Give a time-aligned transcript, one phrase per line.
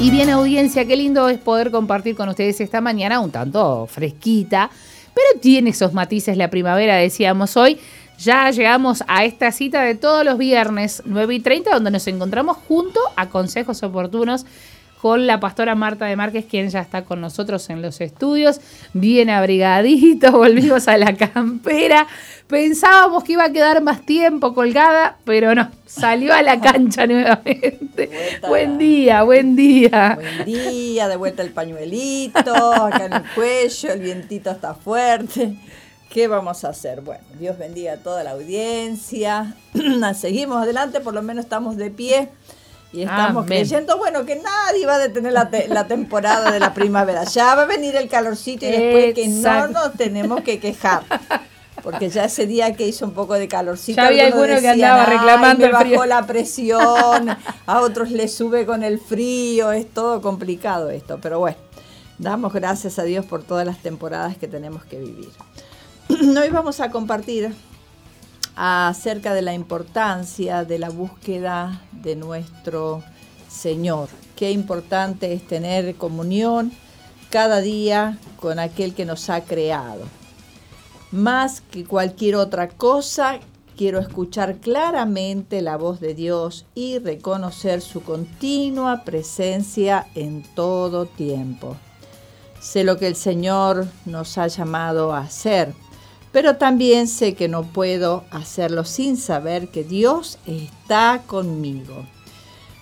[0.00, 4.70] Y bien audiencia, qué lindo es poder compartir con ustedes esta mañana un tanto fresquita,
[5.12, 7.78] pero tiene esos matices la primavera, decíamos hoy.
[8.16, 12.58] Ya llegamos a esta cita de todos los viernes 9 y 30, donde nos encontramos
[12.68, 14.46] junto a Consejos Oportunos
[15.00, 18.60] con la pastora Marta de Márquez, quien ya está con nosotros en los estudios,
[18.92, 22.06] bien abrigadito, volvimos a la campera.
[22.48, 28.10] Pensábamos que iba a quedar más tiempo colgada, pero no, salió a la cancha nuevamente.
[28.48, 30.14] Buen día, buen día.
[30.16, 35.56] Buen día, de vuelta el pañuelito, acá en el cuello, el vientito está fuerte.
[36.10, 37.02] ¿Qué vamos a hacer?
[37.02, 39.54] Bueno, Dios bendiga a toda la audiencia.
[40.16, 42.30] Seguimos adelante, por lo menos estamos de pie.
[42.92, 47.24] Y estamos creyendo, bueno, que nadie va a detener la, la, temporada de la primavera.
[47.24, 51.02] Ya va a venir el calorcito y después que no nos tenemos que quejar.
[51.82, 53.96] Porque ya ese día que hizo un poco de calorcito.
[53.96, 57.28] Ya había alguno que andaba reclamando me bajó la presión,
[57.66, 61.18] a otros le sube con el frío, es todo complicado esto.
[61.20, 61.58] Pero bueno,
[62.18, 65.30] damos gracias a Dios por todas las temporadas que tenemos que vivir.
[66.08, 67.54] Hoy vamos a compartir
[68.60, 73.04] acerca de la importancia de la búsqueda de nuestro
[73.48, 74.08] Señor.
[74.34, 76.72] Qué importante es tener comunión
[77.30, 80.02] cada día con aquel que nos ha creado.
[81.12, 83.38] Más que cualquier otra cosa,
[83.76, 91.76] quiero escuchar claramente la voz de Dios y reconocer su continua presencia en todo tiempo.
[92.60, 95.72] Sé lo que el Señor nos ha llamado a hacer
[96.32, 102.04] pero también sé que no puedo hacerlo sin saber que Dios está conmigo.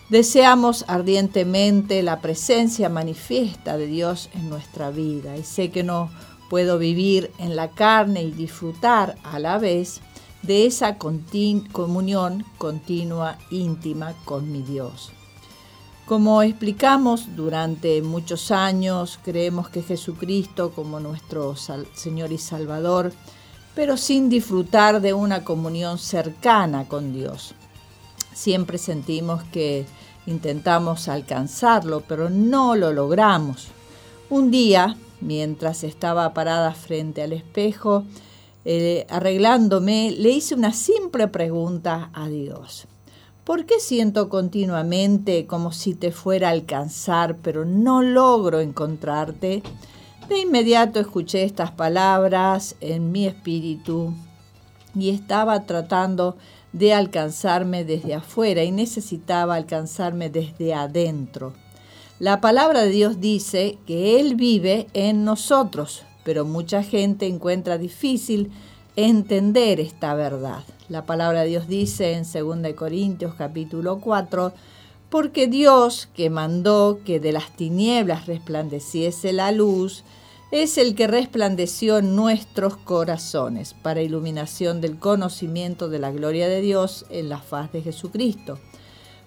[0.09, 6.11] Deseamos ardientemente la presencia manifiesta de Dios en nuestra vida y sé que no
[6.49, 10.01] puedo vivir en la carne y disfrutar a la vez
[10.43, 15.11] de esa comunión continua, íntima con mi Dios.
[16.07, 23.13] Como explicamos durante muchos años, creemos que Jesucristo como nuestro Señor y Salvador
[23.77, 27.55] pero sin disfrutar de una comunión cercana con Dios.
[28.33, 29.85] Siempre sentimos que
[30.25, 33.69] intentamos alcanzarlo, pero no lo logramos.
[34.31, 38.05] Un día, mientras estaba parada frente al espejo,
[38.65, 42.87] eh, arreglándome, le hice una simple pregunta a Dios.
[43.45, 49.63] ¿Por qué siento continuamente como si te fuera a alcanzar, pero no logro encontrarte?
[50.29, 54.13] De inmediato escuché estas palabras en mi espíritu
[54.93, 56.37] y estaba tratando
[56.73, 61.53] de alcanzarme desde afuera y necesitaba alcanzarme desde adentro.
[62.19, 68.51] La palabra de Dios dice que Él vive en nosotros, pero mucha gente encuentra difícil
[68.97, 70.65] entender esta verdad.
[70.89, 74.53] La palabra de Dios dice en 2 Corintios capítulo 4,
[75.11, 80.05] porque Dios que mandó que de las tinieblas resplandeciese la luz,
[80.51, 87.05] es el que resplandeció nuestros corazones para iluminación del conocimiento de la gloria de Dios
[87.11, 88.59] en la faz de Jesucristo.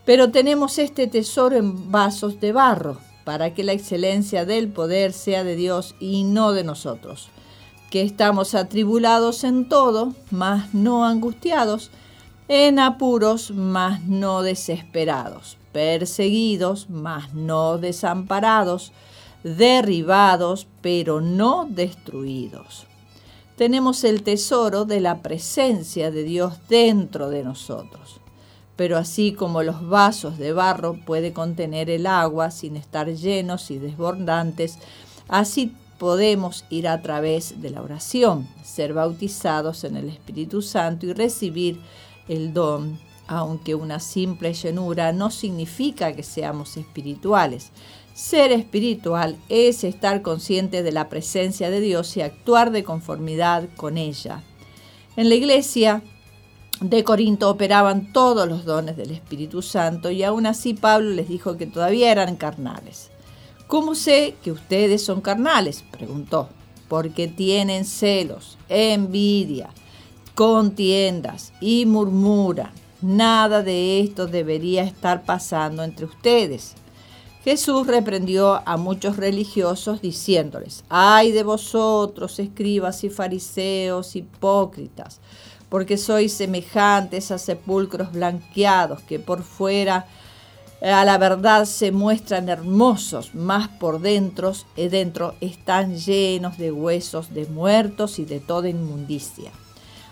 [0.05, 5.43] Pero tenemos este tesoro en vasos de barro, para que la excelencia del poder sea
[5.43, 7.29] de Dios y no de nosotros,
[7.91, 11.91] que estamos atribulados en todo, mas no angustiados,
[12.47, 18.91] en apuros, mas no desesperados, perseguidos, mas no desamparados,
[19.43, 22.85] derribados, pero no destruidos.
[23.55, 28.21] Tenemos el tesoro de la presencia de Dios dentro de nosotros.
[28.75, 33.77] Pero así como los vasos de barro puede contener el agua sin estar llenos y
[33.77, 34.79] desbordantes,
[35.27, 41.13] así podemos ir a través de la oración, ser bautizados en el Espíritu Santo y
[41.13, 41.81] recibir
[42.29, 42.97] el don
[43.29, 47.69] aunque una simple llenura no significa que seamos espirituales.
[48.15, 53.99] Ser espiritual es estar consciente de la presencia de Dios y actuar de conformidad con
[53.99, 54.41] ella.
[55.15, 56.01] En la iglesia
[56.81, 61.55] de Corinto operaban todos los dones del Espíritu Santo y aún así Pablo les dijo
[61.55, 63.11] que todavía eran carnales.
[63.67, 65.83] ¿Cómo sé que ustedes son carnales?
[65.91, 66.49] preguntó.
[66.87, 69.69] Porque tienen celos, envidia,
[70.33, 72.71] contiendas y murmuran.
[73.01, 76.75] Nada de esto debería estar pasando entre ustedes.
[77.43, 85.21] Jesús reprendió a muchos religiosos diciéndoles, ay de vosotros, escribas y fariseos hipócritas,
[85.69, 90.05] porque sois semejantes a sepulcros blanqueados que por fuera
[90.81, 96.71] eh, a la verdad se muestran hermosos, más por dentro, eh, dentro están llenos de
[96.71, 99.51] huesos de muertos y de toda inmundicia.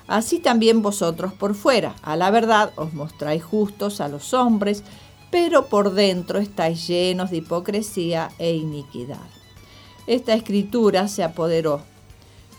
[0.08, 4.84] Así también vosotros por fuera, a la verdad os mostráis justos a los hombres,
[5.30, 9.28] pero por dentro estáis llenos de hipocresía e iniquidad.
[10.08, 11.82] Esta escritura se apoderó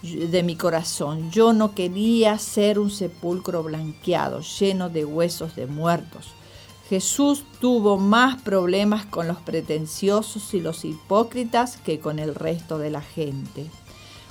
[0.03, 1.31] de mi corazón.
[1.31, 6.29] Yo no quería ser un sepulcro blanqueado, lleno de huesos de muertos.
[6.89, 12.91] Jesús tuvo más problemas con los pretenciosos y los hipócritas que con el resto de
[12.91, 13.67] la gente.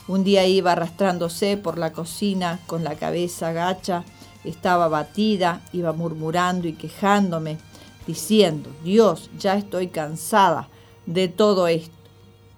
[0.08, 4.06] Un día iba arrastrándose por la cocina con la cabeza gacha,
[4.46, 7.58] estaba batida, iba murmurando y quejándome,
[8.06, 10.70] diciendo, Dios, ya estoy cansada
[11.06, 11.94] de todo esto.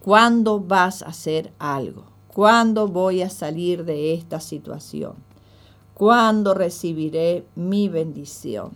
[0.01, 2.06] ¿Cuándo vas a hacer algo?
[2.28, 5.16] ¿Cuándo voy a salir de esta situación?
[5.95, 8.72] ¿Cuándo recibiré mi bendición?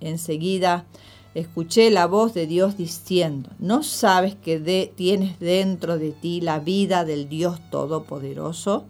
[0.00, 0.86] Enseguida
[1.34, 7.04] escuché la voz de Dios diciendo, ¿no sabes que tienes dentro de ti la vida
[7.04, 8.84] del Dios Todopoderoso?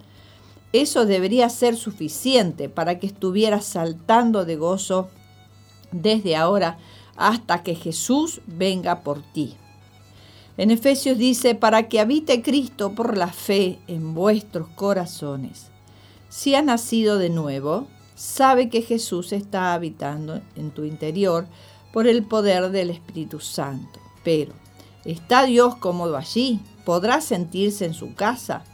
[0.72, 5.08] Eso debería ser suficiente para que estuvieras saltando de gozo
[5.92, 6.78] desde ahora
[7.16, 9.56] hasta que Jesús venga por ti.
[10.56, 15.70] En Efesios dice, para que habite Cristo por la fe en vuestros corazones.
[16.28, 21.46] Si has nacido de nuevo, sabe que Jesús está habitando en tu interior,
[21.94, 24.00] por el poder del Espíritu Santo.
[24.24, 24.52] Pero,
[25.04, 26.58] ¿está Dios cómodo allí?
[26.84, 28.64] ¿Podrá sentirse en su casa?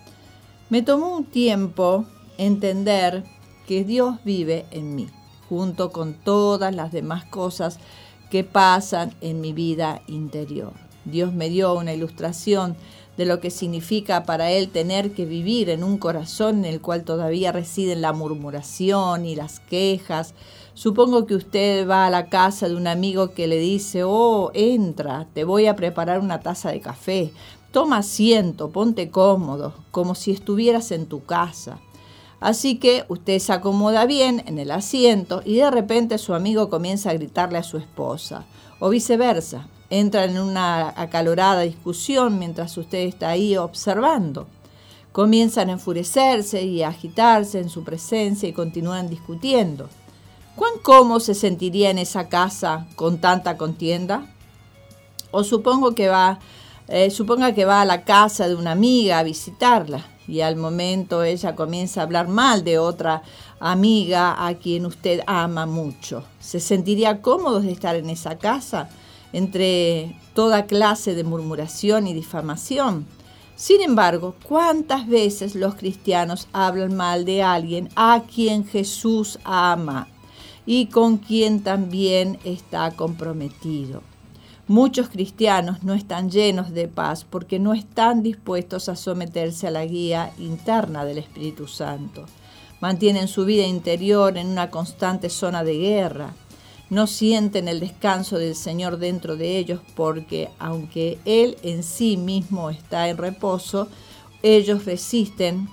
[0.71, 2.07] Me tomó un tiempo
[2.39, 3.23] entender
[3.69, 5.07] que Dios vive en mí,
[5.51, 7.79] junto con todas las demás cosas
[8.31, 10.73] que pasan en mi vida interior.
[11.05, 12.75] Dios me dio una ilustración
[13.17, 17.05] de lo que significa para Él tener que vivir en un corazón en el cual
[17.05, 20.35] todavía residen la murmuración y las quejas,
[20.81, 25.27] Supongo que usted va a la casa de un amigo que le dice, oh, entra,
[25.35, 27.33] te voy a preparar una taza de café,
[27.71, 31.81] toma asiento, ponte cómodo, como si estuvieras en tu casa.
[32.41, 37.11] Así que usted se acomoda bien en el asiento y de repente su amigo comienza
[37.11, 38.47] a gritarle a su esposa,
[38.79, 39.69] o viceversa.
[39.91, 44.47] Entra en una acalorada discusión mientras usted está ahí observando.
[45.11, 49.89] Comienzan a enfurecerse y a agitarse en su presencia y continúan discutiendo.
[50.55, 54.33] ¿Cuán cómodo se sentiría en esa casa con tanta contienda?
[55.33, 56.39] O supongo que va,
[56.87, 61.25] eh, suponga que va a la casa de una amiga a visitarla y al momento
[61.25, 63.23] ella comienza a hablar mal de otra
[63.59, 66.23] amiga a quien usted ama mucho.
[66.39, 68.89] ¿Se sentiría cómodo de estar en esa casa
[69.33, 73.07] entre toda clase de murmuración y difamación?
[73.57, 80.09] Sin embargo, ¿cuántas veces los cristianos hablan mal de alguien a quien Jesús ama?
[80.67, 84.03] y con quien también está comprometido.
[84.69, 89.85] Muchos cristianos no están llenos de paz porque no están dispuestos a someterse a la
[89.85, 92.27] guía interna del Espíritu Santo.
[92.81, 96.35] Mantienen su vida interior en una constante zona de guerra.
[96.91, 102.69] No sienten el descanso del Señor dentro de ellos porque aunque Él en sí mismo
[102.69, 103.89] está en reposo,
[104.43, 105.69] ellos resisten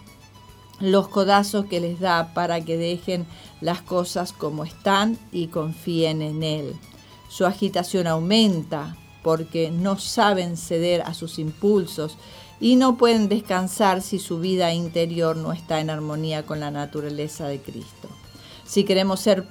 [0.80, 3.26] los codazos que les da para que dejen
[3.62, 6.76] las cosas como están y confíen en Él.
[7.30, 12.16] Su agitación aumenta porque no saben ceder a sus impulsos
[12.60, 17.48] y no pueden descansar si su vida interior no está en armonía con la naturaleza
[17.48, 18.08] de Cristo.
[18.66, 19.48] Si queremos ser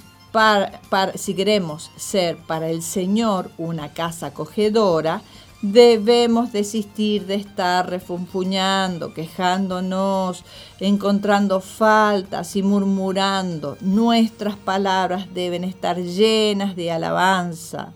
[1.14, 5.22] si queremos ser para el Señor una casa acogedora,
[5.62, 10.44] Debemos desistir de estar refunfuñando, quejándonos,
[10.80, 13.78] encontrando faltas y murmurando.
[13.80, 17.94] Nuestras palabras deben estar llenas de alabanza.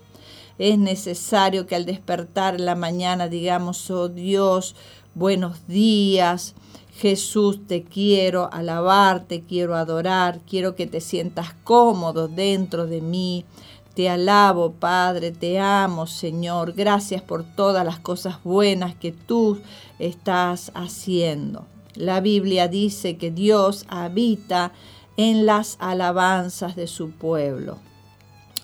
[0.57, 4.75] Es necesario que al despertar en la mañana digamos, oh Dios,
[5.13, 6.55] buenos días,
[7.01, 13.43] Jesús, te quiero alabar, te quiero adorar, quiero que te sientas cómodo dentro de mí.
[13.95, 16.73] Te alabo, Padre, te amo, Señor.
[16.73, 19.59] Gracias por todas las cosas buenas que tú
[19.97, 21.65] estás haciendo.
[21.95, 24.71] La Biblia dice que Dios habita
[25.17, 27.79] en las alabanzas de su pueblo.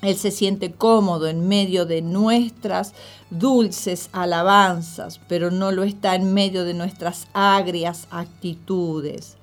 [0.02, 2.94] Él se siente cómodo en medio de nuestras
[3.32, 9.38] dulces alabanzas, pero no lo está en medio de nuestras agrias actitudes.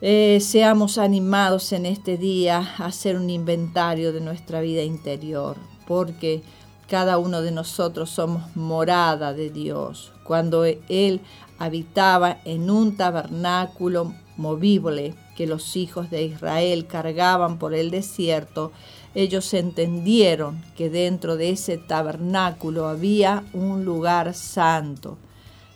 [0.00, 6.42] Eh, seamos animados en este día a hacer un inventario de nuestra vida interior, porque
[6.88, 10.12] cada uno de nosotros somos morada de Dios.
[10.24, 11.20] Cuando Él
[11.58, 18.72] habitaba en un tabernáculo movible que los hijos de Israel cargaban por el desierto,
[19.14, 25.18] ellos entendieron que dentro de ese tabernáculo había un lugar santo.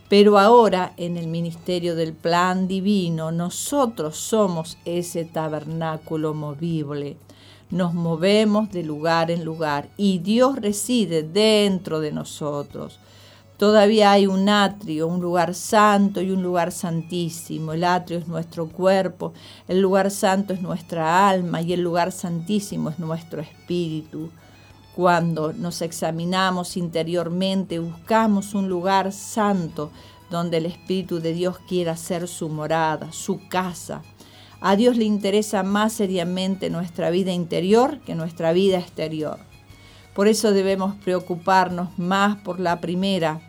[0.08, 7.16] Pero ahora en el ministerio del plan divino nosotros somos ese tabernáculo movible.
[7.70, 13.00] Nos movemos de lugar en lugar y Dios reside dentro de nosotros.
[13.56, 17.72] Todavía hay un atrio, un lugar santo y un lugar santísimo.
[17.72, 19.32] El atrio es nuestro cuerpo,
[19.66, 24.30] el lugar santo es nuestra alma y el lugar santísimo es nuestro espíritu.
[24.94, 29.90] Cuando nos examinamos interiormente, buscamos un lugar santo
[30.30, 34.02] donde el Espíritu de Dios quiera ser su morada, su casa.
[34.60, 39.38] A Dios le interesa más seriamente nuestra vida interior que nuestra vida exterior.
[40.16, 43.42] Por eso debemos preocuparnos más por la primera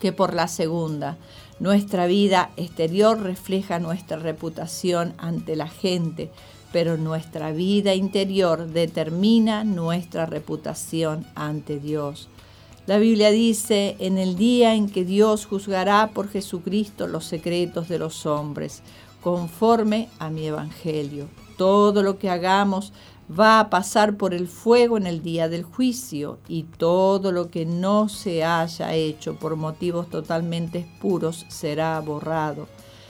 [0.00, 1.18] que por la segunda.
[1.60, 6.30] Nuestra vida exterior refleja nuestra reputación ante la gente,
[6.72, 12.30] pero nuestra vida interior determina nuestra reputación ante Dios.
[12.86, 17.98] La Biblia dice, en el día en que Dios juzgará por Jesucristo los secretos de
[17.98, 18.82] los hombres,
[19.20, 21.28] conforme a mi evangelio.
[21.58, 22.94] Todo lo que hagamos
[23.28, 27.64] va a pasar por el fuego en el día del juicio y todo lo que
[27.64, 32.68] no se haya hecho por motivos totalmente puros será borrado,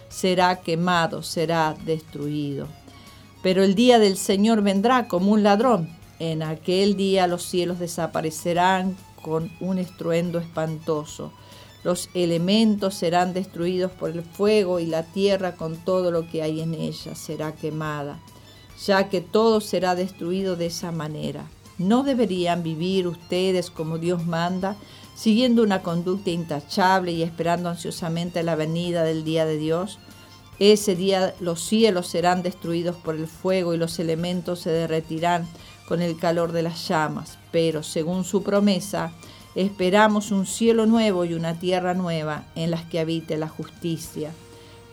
[0.08, 2.68] será quemado, será destruido.
[3.42, 5.88] Pero el día del Señor vendrá como un ladrón.
[6.18, 11.32] En aquel día los cielos desaparecerán con un estruendo espantoso.
[11.82, 16.60] Los elementos serán destruidos por el fuego y la tierra con todo lo que hay
[16.60, 18.18] en ella será quemada
[18.84, 21.46] ya que todo será destruido de esa manera.
[21.78, 24.76] ¿No deberían vivir ustedes como Dios manda,
[25.16, 29.98] siguiendo una conducta intachable y esperando ansiosamente la venida del día de Dios?
[30.60, 35.48] Ese día los cielos serán destruidos por el fuego y los elementos se derretirán
[35.88, 39.12] con el calor de las llamas, pero según su promesa,
[39.56, 44.30] esperamos un cielo nuevo y una tierra nueva en las que habite la justicia.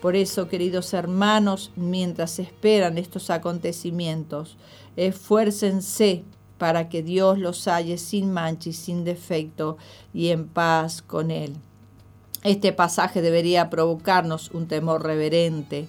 [0.01, 4.57] Por eso, queridos hermanos, mientras esperan estos acontecimientos,
[4.95, 6.23] esfuércense
[6.57, 9.77] para que Dios los halle sin mancha y sin defecto
[10.13, 11.55] y en paz con Él.
[12.43, 15.87] Este pasaje debería provocarnos un temor reverente.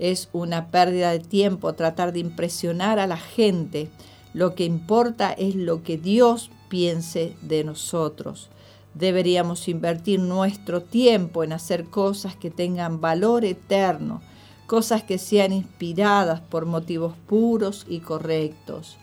[0.00, 3.88] Es una pérdida de tiempo tratar de impresionar a la gente.
[4.32, 8.50] Lo que importa es lo que Dios piense de nosotros.
[8.94, 14.22] Deberíamos invertir nuestro tiempo en hacer cosas que tengan valor eterno,
[14.66, 18.96] cosas que sean inspiradas por motivos puros y correctos.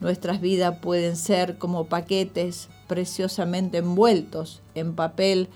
[0.00, 5.48] Nuestras vidas pueden ser como paquetes preciosamente envueltos en papel,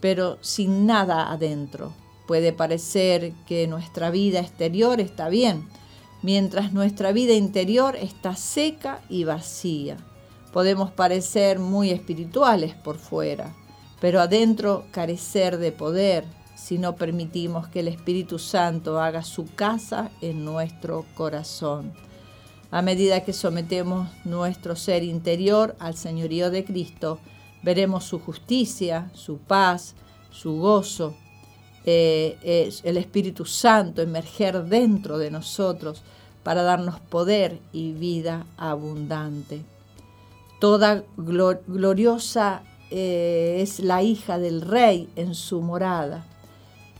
[0.00, 1.92] pero sin nada adentro.
[2.26, 5.66] Puede parecer que nuestra vida exterior está bien,
[6.22, 9.96] mientras nuestra vida interior está seca y vacía.
[10.52, 13.54] Podemos parecer muy espirituales por fuera,
[14.00, 16.24] pero adentro carecer de poder
[16.56, 21.92] si no permitimos que el Espíritu Santo haga su casa en nuestro corazón.
[22.70, 27.18] A medida que sometemos nuestro ser interior al señorío de Cristo,
[27.62, 29.94] veremos su justicia, su paz,
[30.30, 31.14] su gozo,
[31.84, 36.02] eh, el Espíritu Santo emerger dentro de nosotros
[36.42, 39.62] para darnos poder y vida abundante.
[40.60, 46.26] Toda gloriosa eh, es la hija del rey en su morada.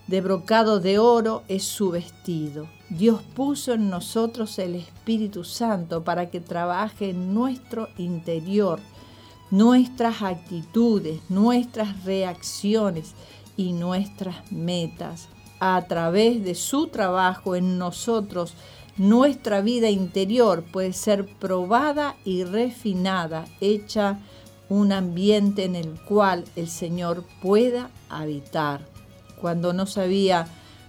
[0.07, 2.69] De brocado de oro es su vestido.
[2.89, 8.81] Dios puso en nosotros el Espíritu Santo para que trabaje en nuestro interior,
[9.51, 13.13] nuestras actitudes, nuestras reacciones
[13.59, 15.29] y nuestras metas.
[15.61, 18.55] A través de su trabajo en nosotros,
[18.97, 24.19] nuestra vida interior puede ser probada y refinada, hecha
[24.69, 28.87] un ambiente en el cual el Señor pueda habitar.
[29.41, 30.47] Cuando no sabía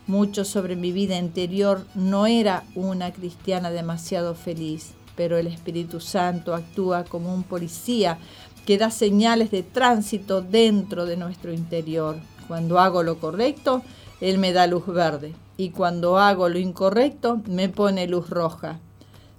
[0.08, 6.53] mucho sobre mi vida interior, no era una cristiana demasiado feliz, pero el Espíritu Santo
[6.53, 8.17] actúa como un policía
[8.65, 12.17] que da señales de tránsito dentro de nuestro interior.
[12.48, 13.81] Cuando hago lo correcto,
[14.20, 18.79] Él me da luz verde y cuando hago lo incorrecto, me pone luz roja.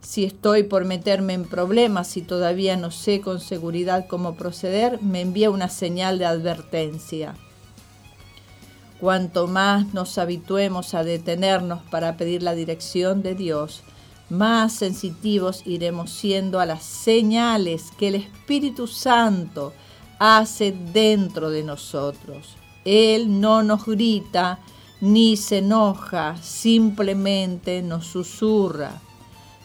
[0.02, 5.20] Si estoy por meterme en problemas y todavía no sé con seguridad cómo proceder, me
[5.20, 7.34] envía una señal de advertencia.
[9.00, 13.82] Cuanto más nos habituemos a detenernos para pedir la dirección de Dios,
[14.30, 19.72] más sensitivos iremos siendo a las señales que el Espíritu Santo
[20.20, 22.54] hace dentro de nosotros.
[22.84, 24.60] Él no nos grita
[25.02, 29.02] ni se enoja, simplemente nos susurra.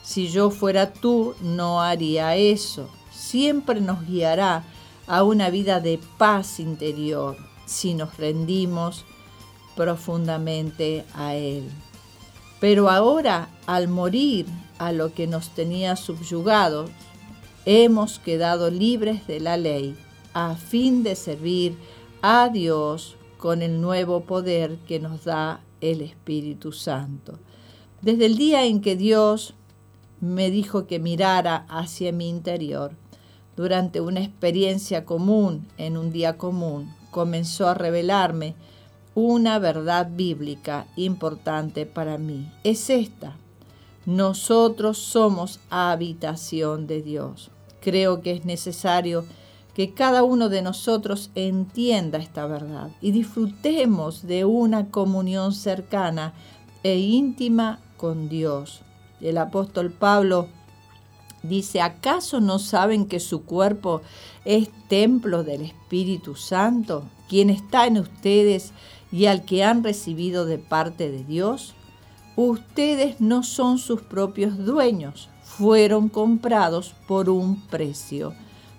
[0.02, 2.88] Si yo fuera tú, no haría eso.
[3.12, 4.64] Siempre nos guiará
[5.06, 9.04] a una vida de paz interior si nos rendimos
[9.76, 11.70] profundamente a Él.
[12.58, 14.46] Pero ahora, al morir
[14.78, 16.90] a lo que nos tenía subyugados,
[17.64, 19.96] hemos quedado libres de la ley
[20.34, 21.78] a fin de servir
[22.22, 27.38] a Dios con el nuevo poder que nos da el Espíritu Santo.
[28.02, 29.54] Desde el día en que Dios
[30.20, 32.92] me dijo que mirara hacia mi interior,
[33.56, 38.54] durante una experiencia común, en un día común, comenzó a revelarme
[39.14, 42.52] una verdad bíblica importante para mí.
[42.62, 43.36] Es esta.
[44.06, 47.50] Nosotros somos habitación de Dios.
[47.80, 49.24] Creo que es necesario
[49.78, 56.34] que cada uno de nosotros entienda esta verdad y disfrutemos de una comunión cercana
[56.82, 58.80] e íntima con Dios.
[59.20, 60.48] El apóstol Pablo
[61.44, 64.02] dice, ¿acaso no saben que su cuerpo
[64.44, 68.72] es templo del Espíritu Santo, quien está en ustedes
[69.12, 71.74] y al que han recibido de parte de Dios?
[72.34, 78.34] Ustedes no son sus propios dueños, fueron comprados por un precio.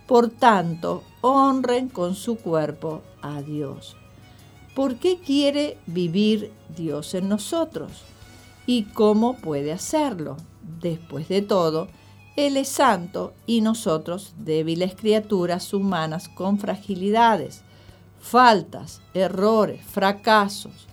[0.10, 3.96] Por tanto, honren con su cuerpo a Dios.
[4.74, 7.92] ¿Por qué quiere vivir Dios en nosotros?
[8.66, 10.36] ¿Y cómo puede hacerlo?
[10.82, 11.90] Después de todo,
[12.36, 17.62] Él es santo y nosotros débiles criaturas humanas con fragilidades,
[18.20, 20.88] faltas, errores, fracasos.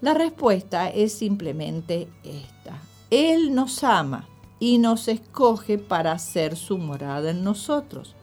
[0.00, 2.80] La respuesta es simplemente esta.
[3.10, 4.26] Él nos ama
[4.58, 8.14] y nos escoge para hacer su morada en nosotros.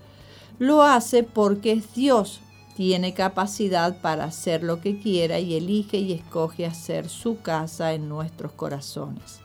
[0.61, 2.39] Lo hace porque es Dios.
[2.75, 8.07] Tiene capacidad para hacer lo que quiera y elige y escoge hacer su casa en
[8.07, 9.39] nuestros corazones.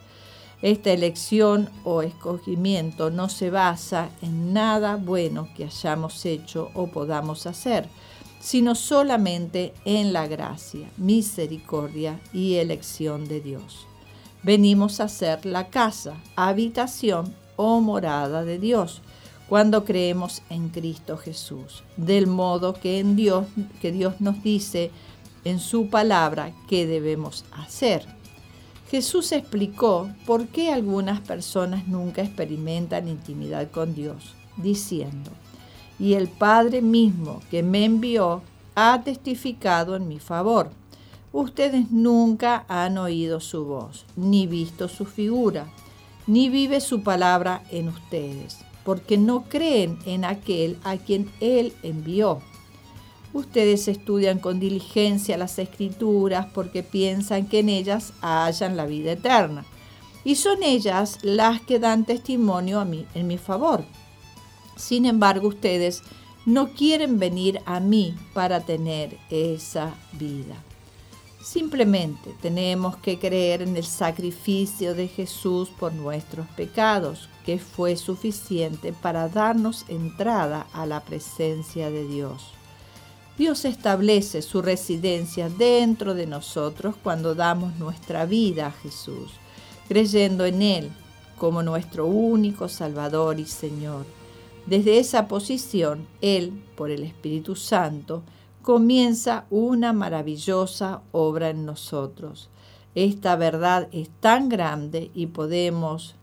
[0.61, 7.47] Esta elección o escogimiento no se basa en nada bueno que hayamos hecho o podamos
[7.47, 7.89] hacer,
[8.39, 13.87] sino solamente en la gracia, misericordia y elección de Dios.
[14.43, 19.01] Venimos a ser la casa, habitación o morada de Dios
[19.49, 23.47] cuando creemos en Cristo Jesús, del modo que Dios
[23.81, 24.91] Dios nos dice
[25.45, 28.05] en su palabra que debemos hacer.
[28.91, 35.31] Jesús explicó por qué algunas personas nunca experimentan intimidad con Dios, diciendo,
[35.99, 38.43] y el Padre mismo que me envió
[38.75, 40.71] ha testificado en mi favor.
[41.33, 45.67] Ustedes nunca han oído su voz, ni visto su figura,
[46.27, 52.41] ni vive su palabra en ustedes porque no creen en aquel a quien Él envió.
[53.33, 59.67] Ustedes estudian con diligencia las escrituras porque piensan que en ellas hallan la vida eterna.
[60.25, 63.85] Y son ellas las que dan testimonio a mí, en mi favor.
[64.77, 66.03] Sin embargo, ustedes
[66.45, 70.66] no quieren venir a mí para tener esa vida.
[71.47, 78.93] Simplemente tenemos que creer en el sacrificio de Jesús por nuestros pecados, que fue suficiente
[78.93, 82.49] para darnos entrada a la presencia de Dios.
[83.39, 89.31] Dios establece su residencia dentro de nosotros cuando damos nuestra vida a Jesús,
[89.87, 90.91] creyendo en Él
[91.39, 94.05] como nuestro único Salvador y Señor.
[94.67, 98.25] Desde esa posición, Él, por el Espíritu Santo,
[98.67, 102.51] comienza una maravillosa obra en nosotros.
[102.97, 106.17] Esta verdad es tan grande y podemos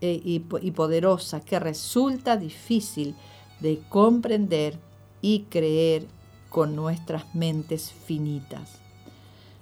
[0.00, 3.14] eh, y, y poderosa que resulta difícil
[3.60, 4.78] de comprender
[5.20, 6.06] y creer
[6.48, 8.78] con nuestras mentes finitas.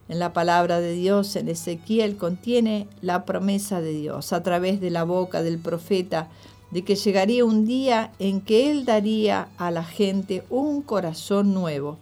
[0.09, 4.90] En la palabra de Dios, en Ezequiel, contiene la promesa de Dios a través de
[4.90, 6.29] la boca del profeta
[6.70, 11.98] de que llegaría un día en que Él daría a la gente un corazón nuevo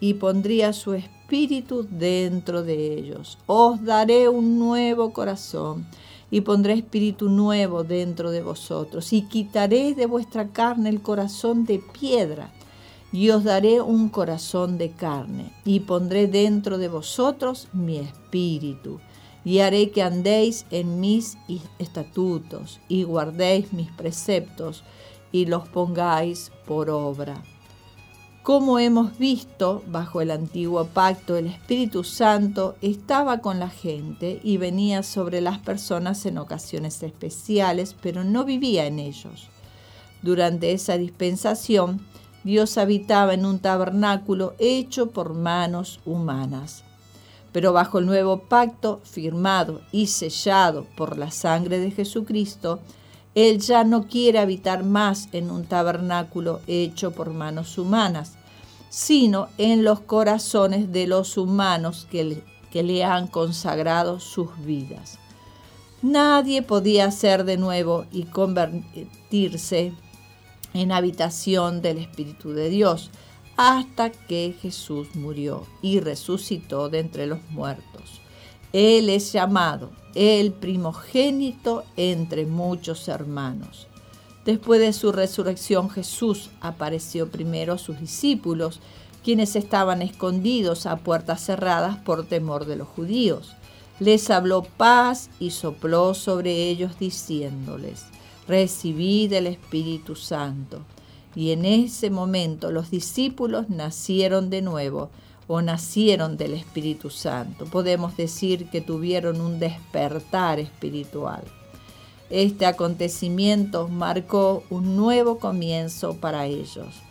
[0.00, 3.38] y pondría su espíritu dentro de ellos.
[3.46, 5.86] Os daré un nuevo corazón
[6.30, 11.82] y pondré espíritu nuevo dentro de vosotros y quitaré de vuestra carne el corazón de
[11.92, 12.52] piedra
[13.12, 19.00] y os daré un corazón de carne y pondré dentro de vosotros mi espíritu
[19.44, 21.36] y haré que andéis en mis
[21.78, 24.84] estatutos y guardéis mis preceptos
[25.32, 27.42] y los pongáis por obra.
[28.42, 34.56] Como hemos visto, bajo el antiguo pacto, el Espíritu Santo estaba con la gente y
[34.56, 39.50] venía sobre las personas en ocasiones especiales, pero no vivía en ellos.
[40.22, 42.00] Durante esa dispensación,
[42.42, 46.84] Dios habitaba en un tabernáculo hecho por manos humanas.
[47.52, 52.80] Pero bajo el nuevo pacto, firmado y sellado por la sangre de Jesucristo,
[53.34, 58.32] Él ya no quiere habitar más en un tabernáculo hecho por manos humanas,
[58.88, 65.18] sino en los corazones de los humanos que le, que le han consagrado sus vidas.
[66.02, 69.92] Nadie podía ser de nuevo y convertirse
[70.72, 73.10] en habitación del Espíritu de Dios,
[73.56, 78.19] hasta que Jesús murió y resucitó de entre los muertos.
[78.72, 83.86] Él es llamado el primogénito entre muchos hermanos.
[84.44, 88.80] Después de su resurrección Jesús apareció primero a sus discípulos,
[89.22, 93.54] quienes estaban escondidos a puertas cerradas por temor de los judíos.
[93.98, 98.06] Les habló paz y sopló sobre ellos diciéndoles,
[98.48, 100.80] recibid el Espíritu Santo.
[101.36, 105.10] Y en ese momento los discípulos nacieron de nuevo
[105.52, 107.64] o nacieron del Espíritu Santo.
[107.64, 111.42] Podemos decir que tuvieron un despertar espiritual.
[112.30, 117.02] Este acontecimiento marcó un nuevo comienzo para ellos,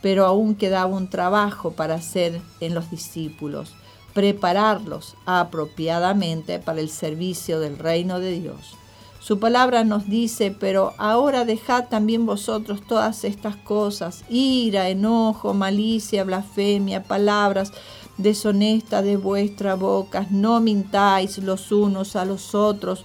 [0.00, 3.74] pero aún quedaba un trabajo para hacer en los discípulos,
[4.14, 8.76] prepararlos apropiadamente para el servicio del reino de Dios.
[9.20, 16.24] Su palabra nos dice, pero ahora dejad también vosotros todas estas cosas, ira, enojo, malicia,
[16.24, 17.72] blasfemia, palabras
[18.16, 23.04] deshonestas de vuestra boca, no mintáis los unos a los otros,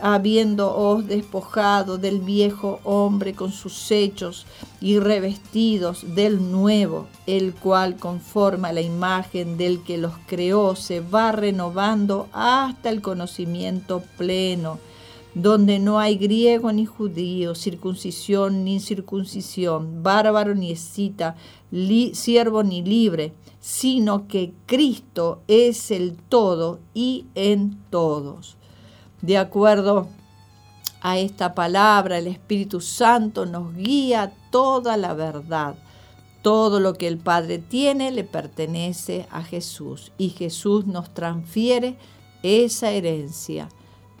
[0.00, 4.46] habiéndoos despojado del viejo hombre con sus hechos
[4.80, 11.30] y revestidos del nuevo, el cual conforma la imagen del que los creó, se va
[11.30, 14.78] renovando hasta el conocimiento pleno
[15.34, 21.36] donde no hay griego ni judío, circuncisión ni incircuncisión, bárbaro ni escita,
[22.12, 28.56] siervo ni libre, sino que Cristo es el todo y en todos.
[29.22, 30.08] De acuerdo
[31.00, 35.76] a esta palabra, el Espíritu Santo nos guía toda la verdad.
[36.42, 41.96] Todo lo que el Padre tiene le pertenece a Jesús y Jesús nos transfiere
[42.42, 43.68] esa herencia.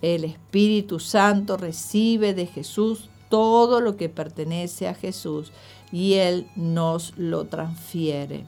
[0.02, 5.52] El Espíritu Santo recibe de Jesús todo lo que pertenece a Jesús
[5.92, 8.44] y Él nos lo transfiere.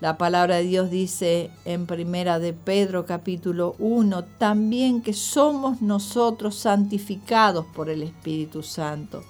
[0.00, 6.56] La palabra de Dios dice en primera de Pedro capítulo 1 también que somos nosotros
[6.56, 9.24] santificados por el Espíritu Santo.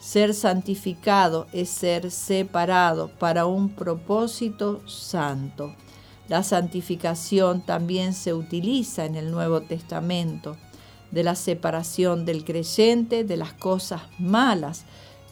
[0.00, 5.76] Ser santificado es ser separado para un propósito santo.
[6.26, 10.56] La santificación también se utiliza en el Nuevo Testamento
[11.12, 14.84] de la separación del creyente de las cosas malas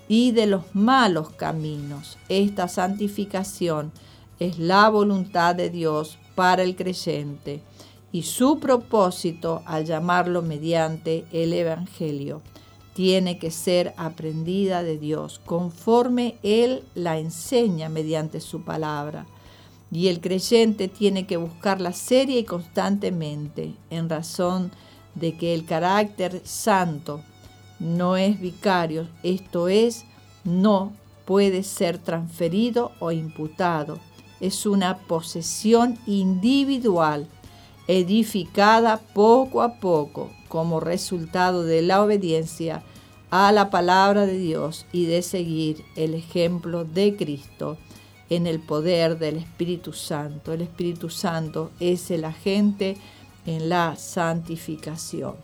[0.08, 2.18] y de los malos caminos.
[2.28, 3.90] Esta santificación
[4.38, 7.62] es la voluntad de Dios para el creyente
[8.12, 12.42] y su propósito al llamarlo mediante el Evangelio
[12.94, 19.26] tiene que ser aprendida de Dios conforme Él la enseña mediante su palabra.
[19.92, 24.89] Y el creyente tiene que buscarla seria y constantemente en razón de
[25.20, 27.20] de que el carácter santo
[27.78, 30.04] no es vicario, esto es,
[30.44, 30.92] no
[31.24, 33.98] puede ser transferido o imputado.
[34.40, 37.28] Es una posesión individual,
[37.86, 42.82] edificada poco a poco como resultado de la obediencia
[43.30, 47.78] a la palabra de Dios y de seguir el ejemplo de Cristo
[48.28, 50.52] en el poder del Espíritu Santo.
[50.52, 52.96] El Espíritu Santo es el agente
[53.46, 55.34] en la santificación.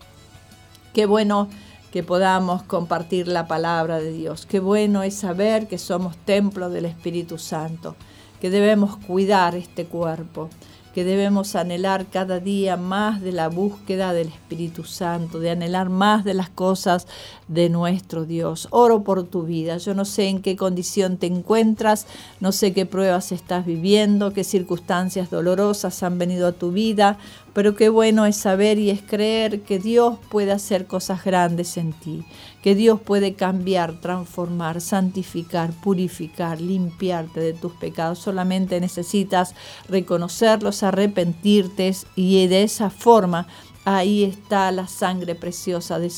[0.93, 1.49] Qué bueno
[1.93, 4.47] que podamos compartir la palabra de Dios.
[4.47, 7.97] Qué bueno es saber que somos templo del Espíritu Santo,
[8.41, 10.51] que debemos cuidar este cuerpo,
[10.97, 16.25] que debemos anhelar cada día más de la búsqueda del Espíritu Santo, de anhelar más
[16.25, 17.07] de las cosas
[17.49, 18.67] de nuestro Dios.
[18.71, 19.77] Oro por tu vida.
[19.77, 22.07] Yo no sé en qué condición te encuentras,
[22.41, 27.19] no sé qué pruebas estás viviendo, qué circunstancias dolorosas han venido a tu vida,
[27.57, 31.95] pero qué bueno es saber y es creer que Dios puede hacer cosas grandes en
[31.95, 32.23] ti,
[32.63, 38.19] que Dios puede cambiar, transformar, santificar, purificar, limpiarte de tus pecados.
[38.19, 39.55] Solamente necesitas
[39.89, 43.47] reconocerlos, arrepentirte y de esa forma
[43.89, 46.11] Ahí está la sangre preciosa de,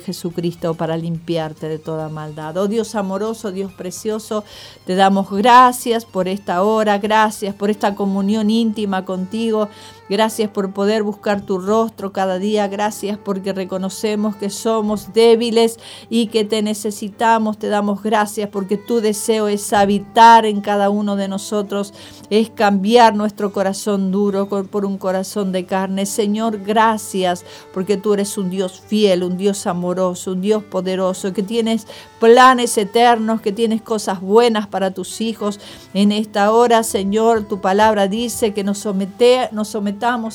[0.00, 2.56] Jesucristo para limpiarte de toda maldad.
[2.56, 4.42] Oh Dios amoroso, Dios precioso,
[4.86, 9.68] te damos gracias por esta hora, gracias por esta comunión íntima contigo.
[10.08, 12.68] Gracias por poder buscar tu rostro cada día.
[12.68, 15.78] Gracias porque reconocemos que somos débiles
[16.10, 17.58] y que te necesitamos.
[17.58, 21.94] Te damos gracias porque tu deseo es habitar en cada uno de nosotros,
[22.28, 26.04] es cambiar nuestro corazón duro por un corazón de carne.
[26.04, 31.42] Señor, gracias porque tú eres un Dios fiel, un Dios amoroso, un Dios poderoso, que
[31.42, 31.86] tienes
[32.20, 35.60] planes eternos, que tienes cosas buenas para tus hijos.
[35.94, 39.68] En esta hora, Señor, tu palabra dice que nos, somete, nos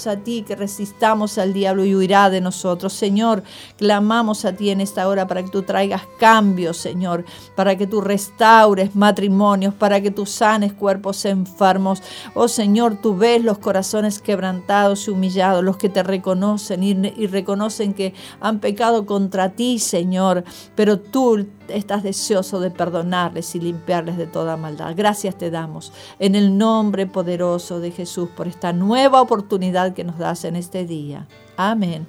[0.08, 2.93] a ti, que resistamos al diablo y huirá de nosotros.
[2.93, 3.43] Señor,
[3.78, 8.02] clamamos a ti en esta hora para que tú traigas cambios, Señor, para que tú
[8.02, 12.02] restaures matrimonios, para que tú sanes cuerpos enfermos.
[12.34, 17.93] Oh Señor, tú ves los corazones quebrantados y humillados, los que te reconocen y reconocen
[17.93, 20.43] que han pecado contra ti, Señor,
[20.76, 24.93] pero tú estás deseoso de perdonarles y limpiarles de toda maldad.
[24.95, 30.17] Gracias te damos en el nombre poderoso de Jesús por esta nueva oportunidad que nos
[30.17, 31.27] das en este día.
[31.58, 32.08] Amén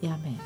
[0.00, 0.38] y amén.